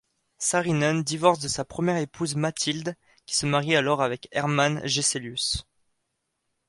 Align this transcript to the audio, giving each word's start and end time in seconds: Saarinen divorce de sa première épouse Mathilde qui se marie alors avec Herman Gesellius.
Saarinen 0.39 1.03
divorce 1.03 1.37
de 1.37 1.47
sa 1.47 1.63
première 1.63 1.97
épouse 1.97 2.35
Mathilde 2.35 2.95
qui 3.27 3.35
se 3.35 3.45
marie 3.45 3.75
alors 3.75 4.01
avec 4.01 4.27
Herman 4.31 4.81
Gesellius. 4.83 5.67